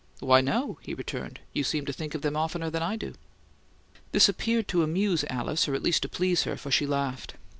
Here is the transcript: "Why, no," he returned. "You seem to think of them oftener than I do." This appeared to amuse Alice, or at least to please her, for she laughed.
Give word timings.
"Why, 0.19 0.41
no," 0.41 0.79
he 0.81 0.95
returned. 0.95 1.41
"You 1.53 1.63
seem 1.63 1.85
to 1.85 1.93
think 1.93 2.15
of 2.15 2.23
them 2.23 2.35
oftener 2.35 2.71
than 2.71 2.81
I 2.81 2.95
do." 2.95 3.13
This 4.13 4.27
appeared 4.27 4.67
to 4.69 4.81
amuse 4.81 5.23
Alice, 5.29 5.67
or 5.69 5.75
at 5.75 5.83
least 5.83 6.01
to 6.01 6.09
please 6.09 6.41
her, 6.41 6.57
for 6.57 6.71
she 6.71 6.87
laughed. 6.87 7.35